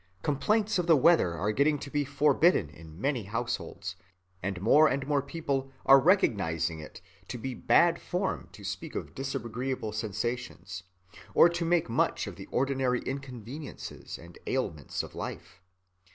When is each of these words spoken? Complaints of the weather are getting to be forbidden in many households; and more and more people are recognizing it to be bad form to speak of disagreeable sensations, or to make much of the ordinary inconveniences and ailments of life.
Complaints 0.23 0.79
of 0.79 0.87
the 0.87 0.95
weather 0.97 1.35
are 1.35 1.51
getting 1.51 1.77
to 1.77 1.91
be 1.91 2.03
forbidden 2.03 2.71
in 2.71 2.99
many 2.99 3.25
households; 3.25 3.95
and 4.41 4.59
more 4.59 4.87
and 4.87 5.05
more 5.05 5.21
people 5.21 5.71
are 5.85 5.99
recognizing 5.99 6.79
it 6.79 7.01
to 7.27 7.37
be 7.37 7.53
bad 7.53 8.01
form 8.01 8.49
to 8.51 8.63
speak 8.63 8.95
of 8.95 9.13
disagreeable 9.13 9.91
sensations, 9.91 10.81
or 11.35 11.49
to 11.49 11.65
make 11.65 11.87
much 11.87 12.25
of 12.25 12.35
the 12.35 12.47
ordinary 12.47 13.01
inconveniences 13.03 14.17
and 14.17 14.39
ailments 14.47 15.03
of 15.03 15.13
life. 15.13 15.61